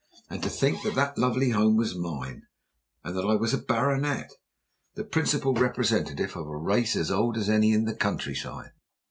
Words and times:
And 0.31 0.41
to 0.41 0.49
think 0.49 0.81
that 0.81 0.95
that 0.95 1.19
lovely 1.19 1.51
home 1.51 1.77
was 1.77 1.93
mine, 1.95 2.47
and 3.03 3.15
that 3.15 3.21
I 3.21 3.35
was 3.35 3.53
a 3.53 3.59
baronet, 3.59 4.31
the 4.95 5.03
principal 5.03 5.53
representative 5.53 6.35
of 6.35 6.47
a 6.47 6.57
race 6.57 6.95
as 6.95 7.11
old 7.11 7.37
as 7.37 7.49
any 7.51 7.71
in 7.71 7.85
the 7.85 7.93
country 7.93 8.33
side! 8.33 8.71